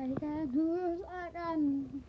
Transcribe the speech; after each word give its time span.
News, 0.00 0.16
I 0.16 0.20
got 0.20 0.54
news, 0.54 1.04
I 1.10 1.30
got 1.30 1.58
news, 1.58 2.02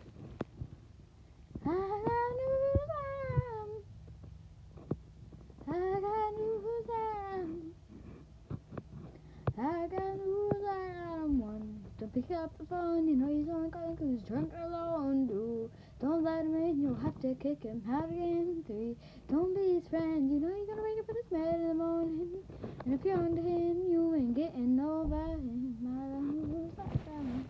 I 10.68 11.26
one. 11.38 11.84
Don't 11.98 12.14
pick 12.14 12.30
up 12.34 12.56
the 12.56 12.64
phone, 12.64 13.06
you 13.08 13.16
know 13.16 13.28
he's 13.28 13.48
only 13.50 13.70
calling 13.70 13.96
'cause 13.96 14.08
he's 14.08 14.22
drunk 14.22 14.52
alone. 14.64 15.26
Do 15.26 15.70
don't 16.00 16.24
let 16.24 16.46
him 16.46 16.56
in, 16.56 16.80
you'll 16.80 16.94
have 16.94 17.20
to 17.20 17.34
kick 17.34 17.62
him 17.62 17.82
out 17.90 18.08
again. 18.08 18.64
Three, 18.66 18.96
don't 19.28 19.54
be 19.54 19.74
his 19.74 19.86
friend, 19.88 20.30
you 20.32 20.40
know 20.40 20.48
you're 20.48 20.66
gonna 20.66 20.82
wake 20.82 21.00
up 21.00 21.08
with 21.08 21.16
his 21.16 21.26
bed 21.30 21.60
in 21.60 21.68
the 21.68 21.74
morning. 21.74 22.42
And 22.84 22.94
if 22.94 23.04
you're 23.04 23.18
under 23.18 23.42
him, 23.42 23.90
you 23.90 24.14
ain't 24.14 24.34
getting 24.34 24.80
over 24.80 25.26
him. 25.26 25.76
I 25.84 26.08
don't 26.10 26.52
lose 26.52 26.72
that 26.76 27.06
down. 27.06 27.48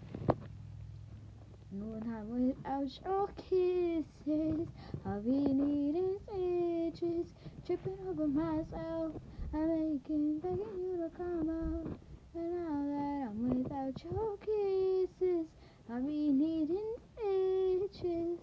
No 1.74 1.98
time 2.00 2.52
without 2.82 2.98
your 3.04 3.28
kisses. 3.36 4.66
I'll 5.06 5.20
be 5.20 5.30
needing 5.30 6.18
stitches, 6.26 7.26
tripping 7.64 7.96
over 8.08 8.26
myself. 8.26 9.12
I'm 9.54 9.68
making, 9.68 10.38
begging 10.38 10.58
you 10.58 10.96
to 10.96 11.08
come 11.16 11.48
out. 11.50 11.86
And 12.34 12.54
now 12.54 12.82
that 12.90 13.28
I'm 13.30 13.62
without 13.62 14.04
your 14.04 14.36
kisses, 14.38 15.46
I'll 15.92 16.02
be 16.02 16.32
needing 16.32 16.96
stitches. 17.14 18.38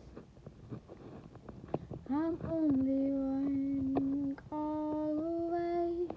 I'm 2.10 2.40
only 2.50 3.12
one 3.12 4.38
call 4.50 5.20
away. 5.20 6.08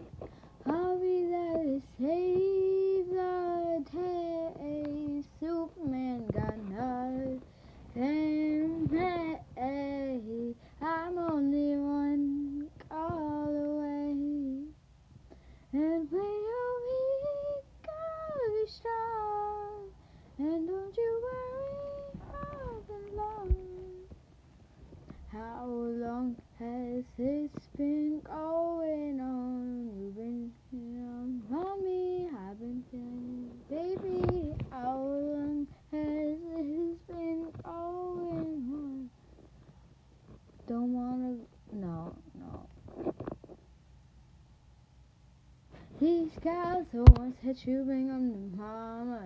I'll 0.67 0.98
be 0.98 1.27
there 1.27 1.65
to 1.65 1.83
save 1.98 3.09
the 3.09 3.84
day. 3.93 5.23
Superman 5.41 6.27
got 6.33 6.57
nothing 6.70 7.43
made. 7.95 8.89
I'm 10.81 11.19
only 11.19 11.77
one 11.77 12.69
call 12.89 13.49
away. 13.49 14.65
And 15.72 16.11
when 16.11 16.43
you're 16.49 16.81
weak, 16.89 17.65
I'll 17.89 18.50
be 18.50 18.67
strong. 18.67 19.91
And 20.39 20.69
don't 20.69 20.97
you 20.97 21.22
worry, 21.25 22.19
I'll 22.34 22.81
be 22.89 23.00
long. 23.17 23.55
How 25.31 25.67
long 25.67 26.37
has 27.03 27.27
this 27.27 27.67
been 27.77 28.20
going 28.20 29.20
on? 29.20 29.91
You've 29.98 30.14
been 30.14 30.53
on, 30.72 31.42
on 31.53 31.84
me, 31.84 32.28
I've 32.28 32.59
been 32.61 32.84
feeling 32.91 33.50
baby. 33.69 34.55
How 34.70 34.98
long 34.98 35.67
has 35.91 36.39
this 36.56 36.98
been 37.09 37.50
going 37.64 38.62
on? 38.72 39.11
Don't 40.69 40.92
wanna, 40.92 41.39
no, 41.72 42.14
no. 42.39 43.14
These 46.00 46.33
guys 46.44 46.84
the 46.92 47.03
ones 47.03 47.34
that 47.42 47.66
you 47.66 47.83
bring 47.84 48.09
them 48.09 48.33
to 48.33 48.56
mama. 48.56 49.22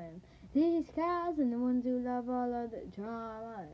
These 0.55 0.87
guys 0.97 1.39
are 1.39 1.51
the 1.51 1.59
ones 1.59 1.85
who 1.85 1.99
love 1.99 2.29
all 2.31 2.55
of 2.55 2.71
the 2.71 2.85
drama. 2.95 3.67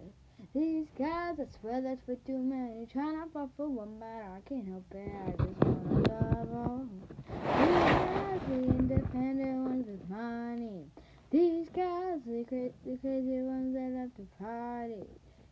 These 0.54 0.86
guys, 0.98 1.38
I 1.40 1.46
swear 1.60 1.80
that's 1.80 2.04
for 2.04 2.16
too 2.26 2.38
many. 2.38 2.86
Try 2.92 3.10
not 3.12 3.32
fall 3.32 3.50
for 3.56 3.68
one, 3.68 3.98
but 3.98 4.06
I 4.06 4.40
can't 4.48 4.68
help 4.68 4.84
it. 4.92 5.12
I 5.26 5.30
just 5.42 5.64
wanna 5.64 6.02
love. 6.08 6.88
These 7.58 7.84
guys, 7.84 8.40
the 8.48 8.54
independent 8.54 9.58
ones 9.66 9.86
with 9.86 10.10
money. 10.10 10.84
These 11.30 11.68
guys, 11.70 12.18
the, 12.26 12.44
cra- 12.46 12.74
the 12.84 12.98
crazy 12.98 13.40
ones 13.40 13.74
that 13.74 13.90
love 13.96 14.14
to 14.16 14.26
party. 14.42 15.06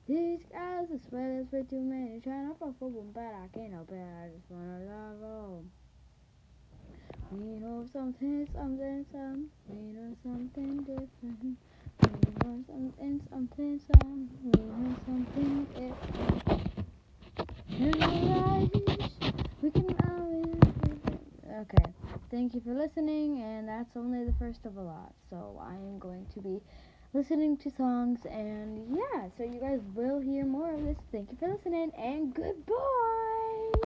These 0.06 0.40
guys, 0.52 0.88
I 0.92 1.08
swear 1.08 1.38
that's 1.38 1.50
for 1.50 1.62
too 1.70 1.80
many. 1.80 2.20
Try 2.20 2.42
not 2.42 2.58
fall 2.58 2.74
for 2.78 2.88
one, 2.88 3.12
but 3.14 3.22
I 3.22 3.48
can't 3.54 3.72
help 3.72 3.90
it. 3.92 3.96
I 3.96 4.28
just 4.28 4.50
wanna 4.50 4.80
love 4.84 5.22
all. 5.22 5.64
We 7.30 7.60
know 7.60 7.86
something, 7.92 8.46
something, 8.52 9.06
something. 9.12 9.48
We 9.68 9.92
know 9.92 10.16
something 10.22 10.78
different. 10.78 11.56
We 12.02 12.08
know 12.44 12.64
something, 12.66 13.20
something, 13.30 13.80
something. 13.92 14.28
We 14.42 14.50
know 14.60 14.96
something 15.06 15.66
different. 15.66 16.60
In 17.68 17.90
the 17.92 18.06
lives, 18.30 19.12
we 19.62 19.70
can 19.70 19.96
always. 20.10 20.60
Okay, 21.72 21.92
thank 22.32 22.54
you 22.54 22.60
for 22.60 22.74
listening, 22.74 23.40
and 23.42 23.68
that's 23.68 23.96
only 23.96 24.24
the 24.24 24.32
first 24.40 24.66
of 24.66 24.76
a 24.76 24.80
lot. 24.80 25.14
So 25.28 25.60
I 25.62 25.74
am 25.74 26.00
going 26.00 26.26
to 26.34 26.40
be 26.40 26.60
listening 27.12 27.56
to 27.58 27.70
songs, 27.70 28.24
and 28.24 28.96
yeah, 28.96 29.28
so 29.36 29.44
you 29.44 29.60
guys 29.60 29.80
will 29.94 30.18
hear 30.18 30.44
more 30.44 30.74
of 30.74 30.82
this. 30.82 30.96
Thank 31.12 31.30
you 31.30 31.36
for 31.36 31.48
listening, 31.48 31.92
and 31.96 32.34
goodbye. 32.34 33.39